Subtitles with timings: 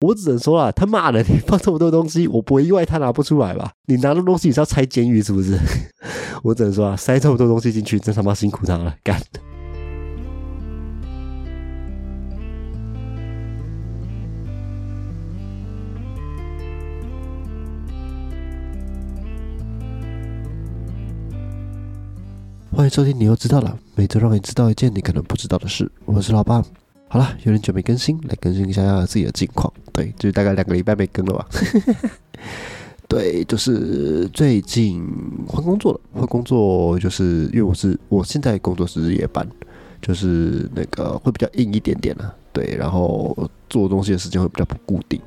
[0.00, 3.72] 我只能说啊，他妈的，你放这么多东西，我不会意外他拿不出来吧？
[3.86, 5.58] 你拿的东西你是要拆监狱是不是？
[6.44, 9.18] 我只能说啊，塞这么多东西进去，真他妈辛苦他了，干。
[22.70, 25.90] 欢迎收听，你又知道了，每周让你知道一件你可能不知道的事。
[26.04, 26.62] 我是老爸。
[27.08, 29.72] 好了，有点久没更新，来更新一下自己的近况。
[29.92, 31.46] 对，就是大概两个礼拜没更了吧。
[33.08, 35.00] 对，就是最近
[35.46, 39.48] 换工作了，换工作就是因为我是我现在工作是日夜班，
[40.02, 42.34] 就是那个会比较硬一点点了。
[42.52, 43.36] 对，然后
[43.70, 45.20] 做东西的时间会比较不固定，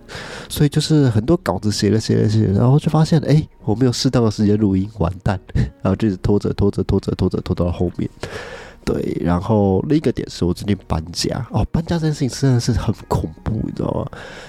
[0.50, 8.10] 所以就是很多稿子写了写了写，然后就发现哎，我没有适当的时间录音，完蛋，然后就是拖着拖着拖着拖着拖到了后面。
[8.86, 14.06] 对，然后另一个点是我最近搬家哦，搬家这件事情真的是很恐怖，你知道吗？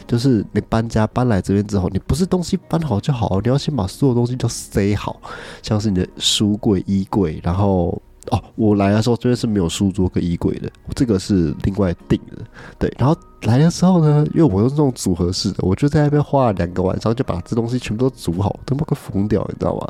[0.07, 5.21] 就是你搬家搬来这边之后，你不是东西搬好就好，你要先把所有东西都塞好，
[5.63, 8.01] 像是你的书柜、衣柜，然后。
[8.30, 12.42] 哦，我来的时候这边是没有书桌跟衣柜的，这个是另外定的。
[12.78, 19.88] 对，然后来的时候呢，因为我用这种组合式的，我就在那边花了两个晚上，就把这东西全部都组好，他妈快疯掉，你知道吗？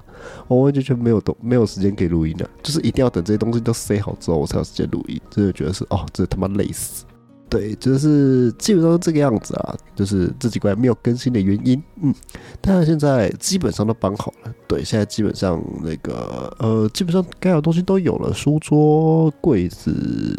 [0.49, 5.21] 我完全全没有东没有时间给录音的，就是一定要等这些东西都塞好之后，我才有时间录音。
[5.31, 7.05] 真的觉得是哦，这他妈累死。
[7.51, 11.83] 对，就是基本上这个样子啊，就是这几关没有更新的原因。
[12.01, 12.15] 嗯，
[12.61, 14.55] 但是现在基本上都搬好了。
[14.69, 19.93] 对，现在基本上那个呃，基本上该有的东西都有了，书桌、柜子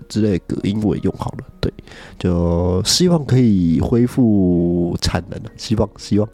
[0.08, 1.45] 之类隔音我也用好了。
[1.59, 1.72] 对，
[2.18, 6.28] 就希望可以恢复产能了，希望希望。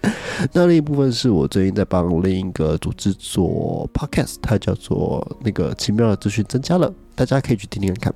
[0.52, 8.12] 那另一部分是我最近在帮另一个组织做 podcast，它叫做那个奇妙的资讯增加了，大家可以去听听看。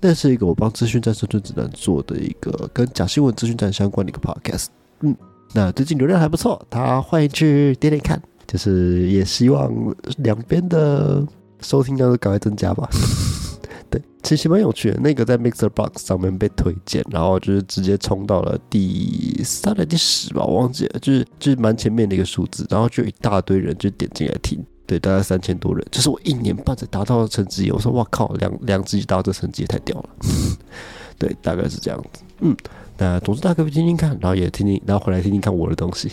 [0.00, 4.66] 那是一个我帮资讯站生存指南做的一个跟假新闻资讯站相关的一个 podcast。
[5.00, 5.16] 嗯，
[5.54, 9.72] 那最近流量还不错，大家欢迎去点点看，就是也希望
[10.18, 11.26] 两边的
[11.60, 12.88] 收听量都赶快增加吧。
[13.90, 15.00] 对，其实蛮有趣的。
[15.00, 24.62] 那个在 Mixer Box 上面被推荐，然后就是直接冲到了第三、第十吧，我忘记了，就是就是蛮前面的一个数字，然后就一大堆人就点进来听。
[24.88, 27.70] 对，大概三千多人，就是我一年半才达到的成绩。
[27.70, 30.08] 我说哇靠，两两集达到这成绩也太屌了。
[31.18, 32.22] 对，大概是这样子。
[32.40, 32.56] 嗯。
[33.00, 36.10] 那总之大家可以听听看，然后也听听，然后回来听听看我的东西。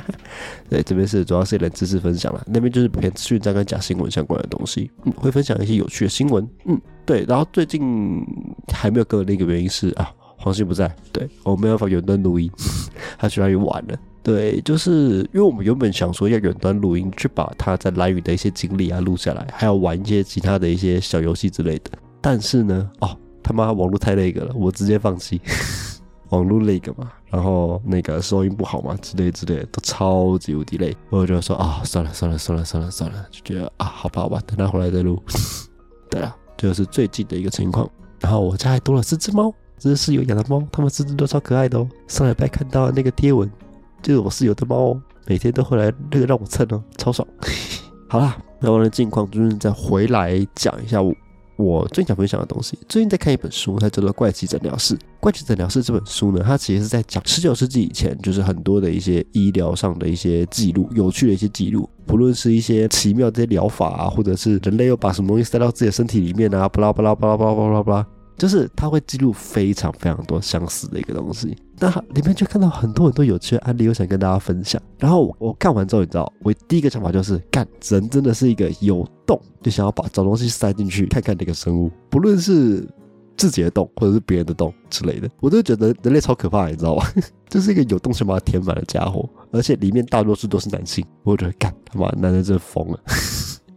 [0.68, 4.90] 对，这边是主要是一点知识分享了，那边就是偏资讯站跟假新闻相关的东西。
[5.04, 6.46] 嗯，会分享一些有趣的新闻。
[6.66, 7.24] 嗯，对。
[7.26, 8.22] 然后最近
[8.70, 12.50] 还没有更的一个原因是啊，黄信不在，对我没办法远端录音，
[13.18, 13.98] 他去哪里玩了？
[14.22, 21.90] 对，就是因为我们原本想说要远端录音，去把他在蓝屿的一些经历啊录下来，还要玩一些其他的一些小游戏之类的。
[22.20, 25.40] 但是呢，哦，他妈网络太那个了，我直接放弃。
[26.28, 30.96] 网络那个嘛，然后那个收音不好嘛，之类之类的都超级无敌累。
[31.08, 35.20] 我就说啊，算了算了算了算了算了，就觉得啊，好吧好吧，等他回来再录。
[36.08, 37.90] 对啊，这就是最近的一个情况。
[38.20, 41.88] 然后我家还多了四只猫，这是室友养的猫，它们四只都超可爱的哦。
[42.06, 43.50] 上礼拜看到那个贴文，
[44.02, 47.26] 就是我室友的猫哦，每天都会来那个让我蹭哦，超爽。
[48.08, 51.14] 好啦，那我的近况就是再回来讲一下我。
[51.56, 54.94] 我最想分享的东西，最近在看一本书，它叫做《怪奇诊疗室》。
[55.20, 68.06] 《怪奇诊疗室》这本书呢，它其实是在讲十九世纪以前，就是很多的一些医疗上的一些记录，有趣的一些记录，不论是一些奇妙这些疗法啊，或者是人类又把什么东西塞到自己的身体里面啊，巴拉巴拉巴拉巴拉巴拉巴拉。
[68.38, 74.80] 就是它会记录非常非常多相似的一个东西，那里面就看到很多很多有趣的案例，我想跟大家分享。
[74.98, 82.86] 然后我看完之后，你知道，我第一个想法就是，干人真的是一个有洞就想要把找东西塞进去看看那个生物，不论是
[83.34, 87.04] 自己的洞或者是别人的洞之类的，我都觉得人类超可怕，你知道吗？
[87.48, 93.00] 就是一个有洞想把它填满的家伙，而且里面大多数都是男性，我觉得干他妈男人真疯了。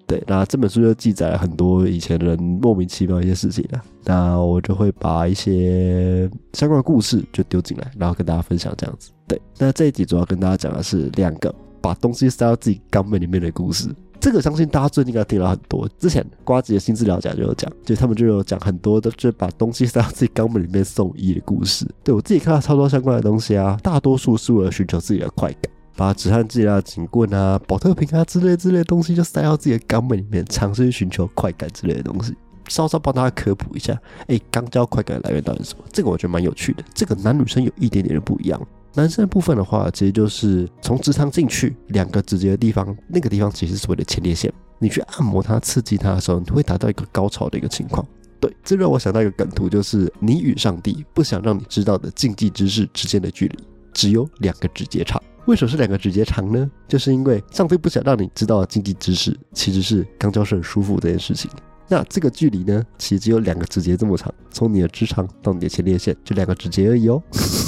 [0.05, 3.83] 对，那这本书就记载了很多以前人莫名其妙一些事情啊。
[4.03, 9.11] 那我就会把一些相关的故事就丢进来，然后跟大家分享这样子。
[9.27, 13.89] 对，那这一集主要跟大家讲的是两个把东西塞到自己肛门里面的故事。
[14.19, 15.85] 这个相信大家最近应该听了很多。
[15.97, 21.85] 之前瓜子的新治疗家就有讲，就他们就有讲很多的，就是把东西塞到自己肛门里面送医的故事。
[22.03, 25.71] 对我自己看到超多相关的东西啊，大多数是为了寻求自己的快感。
[25.95, 32.33] 把止汗剂啊、警棍啊、保特瓶啊之类之类的东西，就塞到自己的肛门里面，尝试寻求快感之类的东西。
[32.69, 35.83] 稍稍帮大家科普一下，哎，肛交快感来源到底是什么？
[35.91, 36.83] 这个我觉得蛮有趣的。
[36.93, 38.59] 这个男女生有一点点的不一样。
[38.95, 44.51] 男生的部分的话，其实就是从直肠进去两个直接的地方，那个地方其实是所谓的前列腺。
[44.79, 48.05] 你去按摩它、刺激它的时候，你会达到一个高潮的一个情况。
[48.39, 53.57] 对，这让我想到一个梗图，就是你与上帝不想让你知道的禁忌知识之间的距离
[53.93, 55.21] 只有两个指节差。
[55.45, 56.69] 为什么是两个指节长呢？
[56.87, 61.51] 就是因为上帝不想让你知道的禁忌知识其实是肛交是很舒服这件事情。
[61.89, 67.21] 那这个距离呢，其实只有两个指节这么长，从你的直肠到你的前列腺就两个指节而已哦。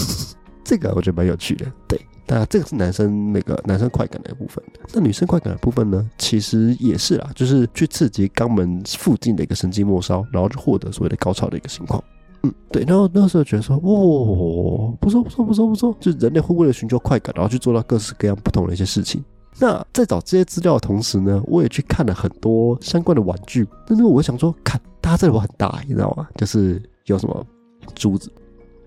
[0.64, 1.66] 这个我觉得蛮有趣的。
[1.86, 4.64] 对，那这个是男生那个男生快感的部分。
[4.94, 12.02] 那女生快感的部分呢，其实也是啦，就是去刺激肛门附近的一个神经末梢，然后就获得所谓的高潮的一个情况。
[12.46, 12.84] 嗯，对。
[12.84, 19.24] 然后那时候觉得说，哇，不错不错不错不错，就人类会为了寻求快感，然后去做到各式各样不同的一些事情。
[19.58, 23.66] 那在找这些资料的同时呢，我也去看了很多相关的玩具。
[23.88, 26.28] 但是我想说，看它这里很大，你知道吗？
[26.36, 27.46] 就是有什么
[27.94, 28.30] 珠子、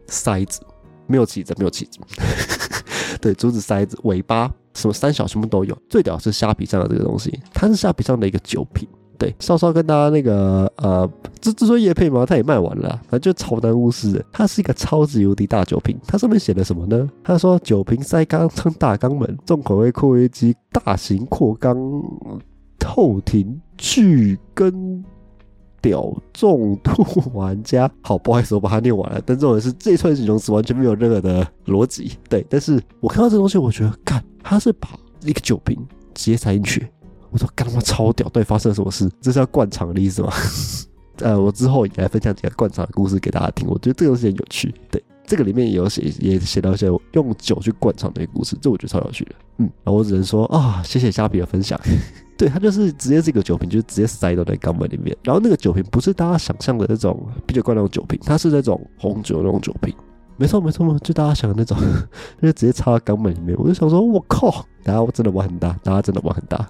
[0.07, 0.61] 塞子，
[1.07, 1.99] 没有起子，没有起子。
[3.21, 5.77] 对，珠子、塞子、尾巴，什么三小什么都有。
[5.89, 8.87] 最屌是虾皮上的这个东西，它是虾皮上的一个酒瓶。
[9.19, 11.11] 对，稍稍跟大家那个呃，
[11.41, 14.25] 这这说叶配嘛，它也卖完了，反正就超难无视的。
[14.31, 17.11] 它是一个超级无敌大酒瓶，它上面写的什么呢？
[17.25, 21.77] 他说酒瓶塞缸撑大缸门，重口味扩约机，大型扩缸，
[22.79, 25.05] 透停巨根
[25.83, 27.05] 屌重度
[27.35, 27.91] 玩家。
[28.03, 29.21] 好，不好意思，我把它念完了。
[29.27, 32.13] 但重点是这一串形容词完全没有任何的逻辑。
[32.29, 34.89] 对，但是我看到这东西，我觉得，干他是把
[35.25, 35.77] 一个酒瓶
[36.15, 36.87] 直接塞进去。
[37.31, 38.29] 我说干他妈超屌！
[38.31, 39.11] 对，发生了什么事？
[39.21, 40.33] 这是要灌肠的意思吗？
[41.21, 43.69] 呃，我之后也来分享几个灌肠的故事给大家听。
[43.69, 44.73] 我觉得这个东西很有趣。
[44.91, 49.33] 对，这个里面也有写，也写到一些用酒去灌肠的一个故事，这我觉得超有趣的。
[49.59, 51.79] 嗯，然后我只能说啊，谢谢虾皮的分享。
[52.39, 55.17] 对，它就是直接是一个酒瓶，就是直接塞到那肛门里面。
[55.25, 59.93] 然后那个酒瓶不是大家想象的那种啤酒罐那种酒瓶，它是那种红酒那种酒瓶。
[60.39, 61.77] 没错没错，就大家想的那种，
[62.41, 63.57] 就直接插到肛门里面。
[63.59, 66.65] 我就想说，我靠，大家真的玩很大，大家真的玩很大。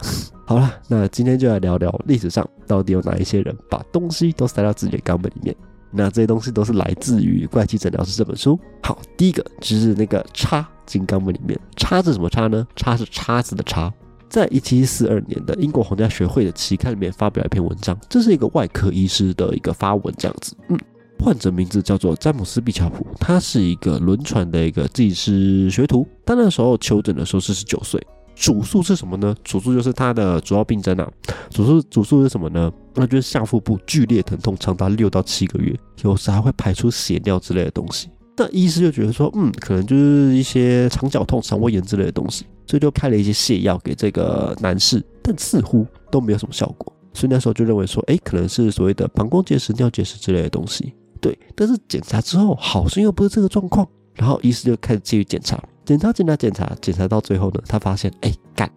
[0.47, 5.55] 好了，那今天就来聊聊历史上到底有哪一些人把东西都塞到自己的肛门里面。
[5.91, 8.59] 那这些东西都是来自于《怪奇诊疗室》这本书。
[8.83, 12.67] 好，第一个就是那个插进肛门里面，插是什么插呢？
[12.75, 13.93] 插是叉子的插。
[14.31, 20.79] 在一七四二年的英国皇家学会的期刊里面发表了一篇文章，这是一个外科医师的一个发文，这样子，嗯。
[21.19, 26.07] 患者名字叫做詹姆斯·毕乔普，他是一个轮船的一个技师学徒。
[26.25, 28.01] 他那时候求诊的时候是十九岁，
[28.35, 29.35] 主诉是什么呢？
[29.45, 31.11] 主诉就是他的主要病症啊。
[31.51, 32.73] 主诉主诉是什么呢？
[32.95, 38.09] 那就是下腹部剧烈疼痛，长达六到七个月，有时还会排出血尿之类的东西。
[38.37, 46.93] 那医师就觉得说，嗯，可能就是一些肠绞痛、肠胃炎之类的东西，所以就开了一些泻药给这个男士，但似乎都没有什么效果。
[47.13, 50.95] 所以那时候就认为说，哎，可能是所谓的膀胱结石、尿结石之类的东西。
[51.21, 58.71] 对，但是检查之后好像又不是这个状况，然后医师就开始继续检查，检查检查检查，检查到最后呢，他发现，哎，干，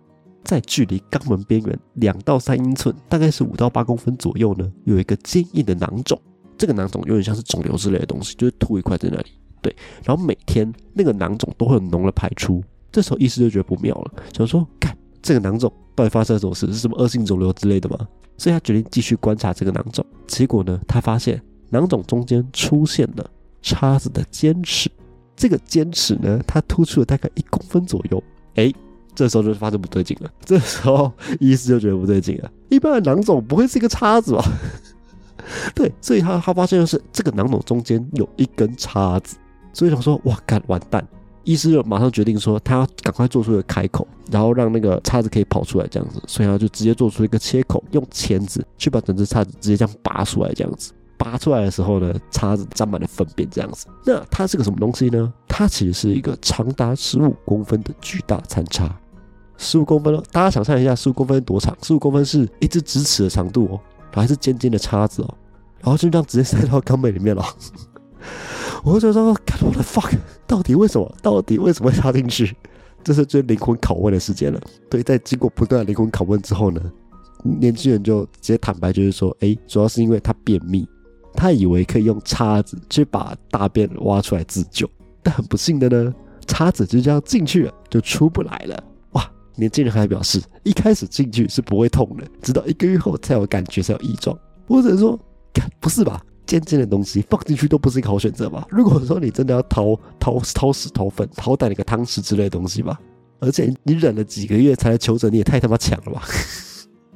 [0.43, 6.19] 在距离肛门边缘两到三英寸，大概是五到八公分左右呢，有一个坚硬的囊肿，
[6.57, 9.31] 这个囊肿有点像是肿瘤之类的东西，就是凸一块在那里。
[9.61, 16.65] 对，然后每天那个囊肿都会有浓的排出，这时候医师就觉得不妙了，想说，干，这个囊肿到底发生了什么事？
[16.67, 17.97] 是什么恶性肿瘤之类的吗？
[18.37, 21.39] 所以他决定继续观察这个囊肿，结果呢，他发现。
[21.71, 23.27] 囊肿中间出现了
[23.63, 24.91] 叉子的尖齿，
[25.35, 28.23] 这个尖齿呢，它突出了大概一公分左右。
[28.55, 28.71] 哎，
[29.15, 30.29] 这时候就发现不对劲了。
[30.45, 32.51] 这时候医师就觉得不对劲了。
[32.69, 34.43] 一般的囊肿不会是一个叉子吧？
[35.73, 39.37] 对，所以他他发现的是这个囊肿中间有一根叉子，
[39.73, 41.05] 所以想说哇，干完蛋！
[41.43, 50.91] 医师就马上决定说，他要赶快做出一个开口，然后让那个叉子可以跑出来这样子，所以他就直接做出一个切口，用钳子去把整只叉子直接这样拔出来这样子。
[51.23, 53.85] 拔出来的时候呢，叉子沾满了粪便，这样子。
[54.03, 55.31] 那它是个什么东西呢？
[55.47, 58.89] 它其实是一个长达十五公分的巨大残叉，
[59.55, 60.23] 十五公分哦。
[60.31, 61.77] 大家想象一下，十五公分多长？
[61.83, 63.79] 十五公分是一只直尺的长度哦，
[64.11, 65.37] 还是尖尖的叉子哦，
[65.81, 67.45] 然后就这样直接塞到肛门里面了。
[68.83, 70.11] 我就说，我的 fuck，
[70.47, 71.15] 到底为什么？
[71.21, 72.55] 到底为什么会插进去？
[73.03, 74.59] 这是最灵魂拷问的时间了。
[74.89, 76.81] 对，在经过不断灵魂拷问之后呢，
[77.43, 80.87] 年轻人就直接坦白，就是说，哎，主要是因为他便秘。
[81.33, 84.89] 他以为可以用叉子去把大便挖出来自救，
[85.23, 86.13] 但很不幸的呢，
[86.47, 88.83] 叉子就这样进去了，就出不来了。
[89.11, 89.31] 哇！
[89.55, 94.37] 年轻人还表示，一开始进去是不会痛的，直到一个月后才有感觉，才有异状。
[94.67, 95.19] 我只能说，
[95.79, 96.21] 不是吧？
[96.45, 98.65] 尖尖的东西放进去都不是一个好选择吧？
[98.69, 102.99] 如果说你真的要掏掏掏屎掏粪，好歹那个汤匙之类的东西吧。
[103.39, 106.23] 而且你忍了几个月才来求诊，你也太他妈强了吧！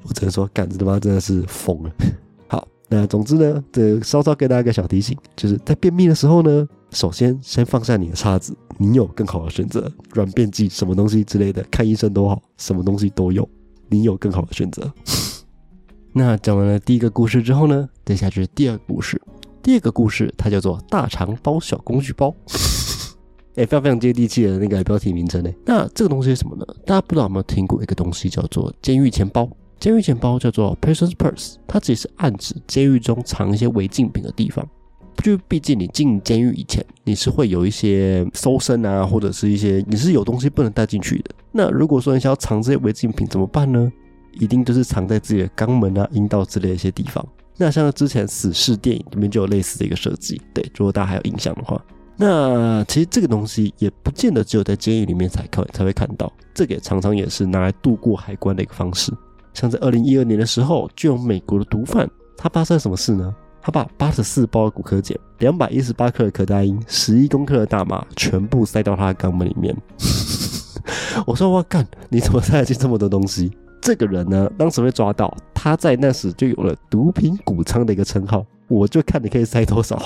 [0.04, 1.92] 我只能说，干子他妈真的是疯了。
[2.88, 13.48] 那总之呢，这稍稍给大家一个小提醒，就是在便秘的时候呢，首先先放下你的叉子，你有更好的选择，软便剂什么东西之类的，看医生都好，什么东西都有，
[13.90, 14.92] 你有更好的选择。
[16.14, 19.22] 那讲完了第一个故事之后呢，接下去是第二个故事。
[19.64, 22.34] 第二个故事它叫做“大肠包小工具包”，
[23.58, 25.52] 哎，非常非常接地气的那个标题名称呢。
[25.66, 26.66] 那这个东西是什么呢？
[26.86, 29.50] 大家不知道有没有听过一个东西叫做监狱钱包？
[29.80, 34.68] 监狱钱包叫做 person's purse，它其实是暗指监狱中藏一些违禁品的地方。
[35.24, 41.32] 就毕竟你进监狱以前，你是会有一些搜身啊，或者是一些你是有东西不能带进去的。
[41.52, 43.92] 那如果说你想要藏这些违禁品怎么办呢？
[44.34, 47.26] 一定就是藏在自己的肛门啊、阴道之类的一些地方。
[47.56, 51.82] 那像之前死侍电影里面就有类似的一个设计，对，如果大家还有印象的话，
[52.18, 59.14] 那其实这个东西也不见得只有在监狱里面才看才会看到，这个也常常也是拿来度过海关的一个方式。
[59.56, 62.08] 像在二零一二年的时候，就有美国的毒贩，
[62.38, 63.34] 他发生了什么事呢？
[63.62, 69.76] 他把八十四包骨科碱、两百一十八克的可待因、十一公克的大麻全部塞到他的肛门里面。
[71.26, 73.52] 我说我干，你怎么塞得进这么多东西？
[73.82, 78.46] 这个人呢，当时被抓到，他在那时就有了“毒品谷仓”的一个称号。
[78.68, 80.00] 我就看你可以塞多少。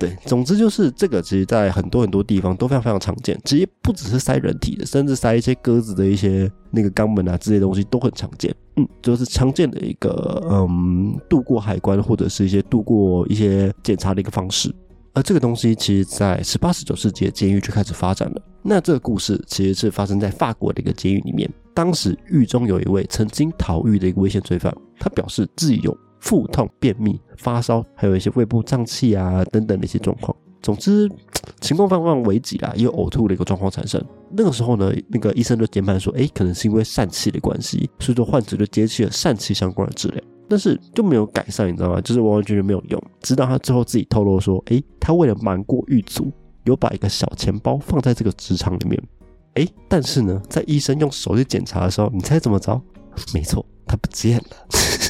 [0.00, 3.38] 对，总之就是这个，其实在很多很多地方都非常非常常见。
[3.44, 8.54] 其实不只是塞人体的，甚至塞一些鸽子的一些那个肛门啊这些东西都很常见。
[8.76, 14.74] 嗯，就是常见的一个嗯度过海关或者是一些度过一些检查的一个方式。
[15.12, 18.40] 而这个东西其实，在十八、十九世纪的监狱就开始发展了。
[18.62, 21.50] 那这个故事其实是发生在法国的一个监狱里面。
[21.74, 30.34] 当时狱中有一位曾经逃狱的一个危险罪犯，他表示自己有腹痛、便秘、发烧，还有一些胃部胀气啊等等的一些状况。
[30.62, 31.10] 总之，
[31.60, 34.02] 情况非常危急啊，也有呕吐的一个状况产生。
[34.30, 40.22] 那个时候呢，那个医生就研判说，哎，可能是因为疝气的关系，所以说患者就接起了疝气相关的治疗。
[40.48, 42.00] 但是就没有改善，你知道吗？
[42.00, 43.02] 就是完完全全没有用。
[43.22, 46.30] 直到他最后自己透露说：“诶，他为了瞒过狱卒，
[46.64, 49.00] 有把一个小钱包放在这个职场里面。
[49.54, 52.80] 诶，但是呢，在医生用手去检查的时候，你猜怎么着？
[53.32, 54.44] 没错，它不见了。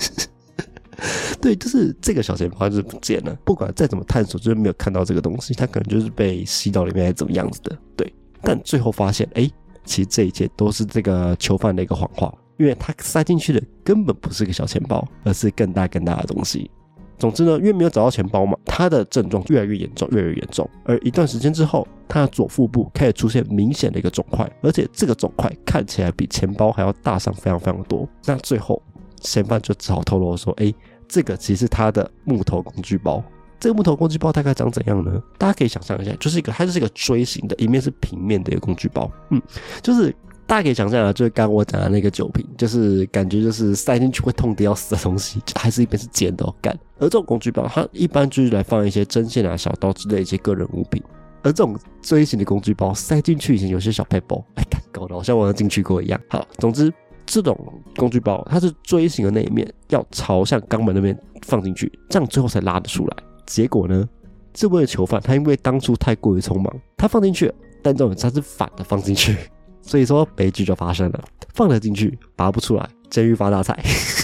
[1.41, 3.37] 对，就是这个小钱包就是不见了。
[3.45, 5.55] 不管再怎么探索，就是没有看到这个东西。
[5.55, 7.77] 他可能就是被吸到里面，还是怎么样子的。
[7.97, 9.51] 对，但最后发现，诶，
[9.85, 16.71] 其实这一切都是这个囚犯的一个谎话。”因为他塞进去的根本不是个小钱包，而是更大更大的东西。
[17.19, 20.69] 总之呢，因为没有找到钱包嘛，他的症状越来越严重，越来越严重。
[20.85, 28.07] 而一段时间之后，他的左腹部开始出现明显的一个肿块，而且这个肿块看起来比钱包还要大上非常非常多。
[28.27, 28.83] 那最后，
[29.23, 30.71] 嫌犯就只好透露说：“哎，
[31.11, 33.23] 这个其实是他的木头工具包。
[33.59, 35.23] 这个木头工具包大概长怎样呢？
[35.37, 39.11] 大家可以想象一下，就是一个它就是一个锥形的，一面是平面的一个工具包。
[39.31, 39.43] 嗯，
[39.83, 40.15] 就是。
[40.47, 46.77] 大家可以想象啊，就是刚我讲的那个酒瓶，就是感觉就是塞进去会痛得要死的东西，还是一边是尖的干。
[46.99, 51.01] 而这种工具包，它一般就是来放一些针线啊、小刀之类一些个人物品。
[51.45, 56.21] 而这种锥形的工具包塞进去以前，有些小配包，哎，搞得好像我有进去过一样。
[56.29, 56.93] 好，总之
[57.31, 57.57] 这种
[57.95, 63.17] 工具包它是锥形的那一面要朝向肛门那边放进去，这样最后才拉得出来。
[63.47, 64.09] 结果呢，
[64.53, 69.37] 这位囚犯他因为当初太过于匆忙，他放进去了，但这种他是反的放进去。
[69.81, 71.23] 所以说悲剧就发生了，
[71.55, 73.81] 放了进去拔不出来，监狱发大财。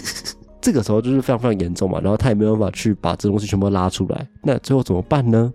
[0.60, 5.52] 这个时候就是非常非常严重嘛，然后他也没有办法去把这东西全部拉出来，那最后怎么办呢？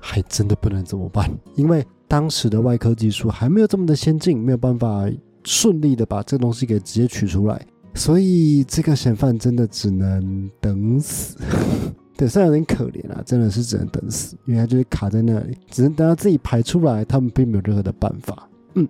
[0.00, 5.08] 还真的不能怎么办，因为当时的外科技术还没有这么的先进，没有办法
[5.44, 11.36] 顺利的把这个东西给直接取出来，所以这个嫌犯真的只能等死。
[12.16, 18.48] 对，虽然有点可怜啊，真的是只能等死，因为他就是卡在那里，只能等他自己排出来，他们并没有任何的办法。
[18.74, 18.86] 嗯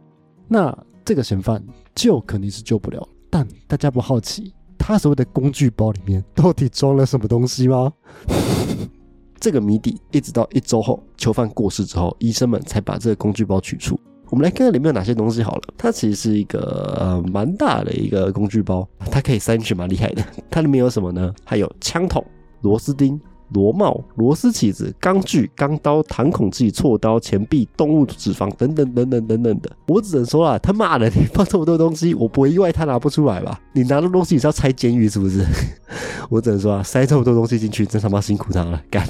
[0.49, 1.65] 那这个嫌犯
[1.95, 7.93] 救肯定是救不了，但大家不好奇他所谓的工具包里面到底装了什么东西吗？
[9.39, 13.99] 这个谜底一直到一周后囚犯过世之后，医生们才把这个工具包取出。
[14.31, 15.63] 我们来看看里面有哪些东西好了。
[15.77, 20.25] 它其实是一个呃蛮大的一个工具包，它可以塞进去蛮厉害的。
[20.49, 21.35] 它里面有什么呢？
[21.45, 22.25] 还有枪筒、
[22.63, 23.21] 螺丝钉。
[23.53, 33.61] 螺帽、螺丝起子、钢锯、钢刀、弹孔器、锉刀、钱币、动物脂肪等等等等等等的，我只能说啊，他妈的，你放这么多东西，我不会意外他拿不出来吧？
[33.73, 35.45] 你拿的东西你是要拆监狱是不是？
[36.29, 39.05] 我只能说啊，塞这么多东西进去，真他妈辛苦他了，干。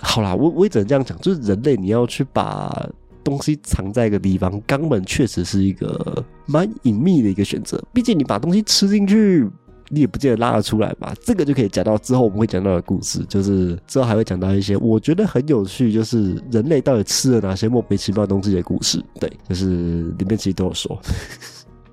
[0.00, 2.88] 好啦，我我也只能这样讲，就是人类你要去把
[3.24, 9.48] 东西藏在一个地方，肛门确实是一个蛮隐秘的一个选择，毕竟你把东西吃进去。
[9.92, 11.12] 你也不见得拉得出来吧？
[11.20, 19.02] 这个就可以讲到之后我们会讲到的故事，就是之后还会讲到一些我觉得很有趣，就是人类到底吃了哪些莫名其妙东西的故事。
[19.18, 20.96] 对，就是里面其实都有说。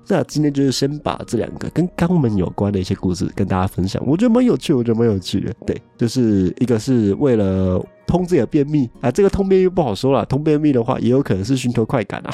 [0.08, 5.52] 那今天就是先把这两个跟肛门有关的一些故事跟大家分享，我觉得蛮有趣，我觉得蛮有趣的。
[5.66, 12.30] 对，就是一个是为了通自己的便秘啊，这个通便秘不好说了，通便秘的话也有可能是寻求快感啊。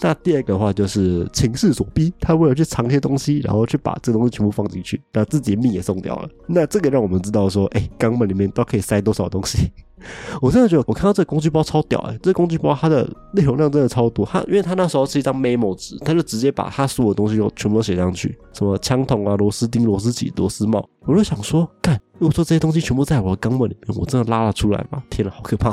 [0.00, 6.28] 那第二个的话就是情势所逼，他为了去藏一些东西，然后去把这东西全部放进去，那自己的命也送掉了。
[6.46, 9.70] 那这个让我们知道说，哎，肛门里面都可以塞多少东西。
[10.42, 12.18] 我真的觉得，我看到这个工具包超屌哎！
[12.22, 20.86] 这工具包它的内容量真的超多，它因为它那时候是一张 memo 纸，它就直接把它所有东西都全部都写上去，什么枪筒啊、螺丝钉、螺丝起、螺丝帽。
[21.06, 25.02] 我就想说，干，如果说这些东西全部在我的肛门里面，我真的拉得出来吗？
[25.08, 25.72] 天呐，好可怕！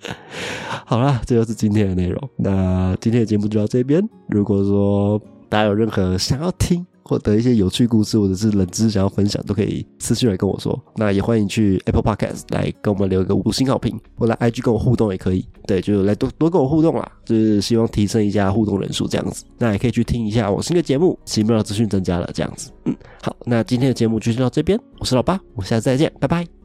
[0.84, 2.30] 好了，这就是今天的内容。
[2.36, 4.02] 那今天的节目就到这边。
[4.28, 10.78] 如果说大家有任何想要听，或得一些有趣故事或者是冷知识想要分享，都可以私信来跟我说。
[10.96, 15.46] 那也欢迎去 Apple Podcast 来跟我们留一个五星好评，或来 IG 跟我互动也可以。
[15.66, 19.44] 对，就来多多跟我互动啦，就是希望提升一下互动人数这样子。
[19.56, 22.70] 那也可以去听一下我新的节目，奇妙的资讯增加了这样子。
[22.84, 24.78] 嗯，好，那今天的节目就先到这边。
[24.98, 26.57] 我是老八，我们下次再见，拜拜。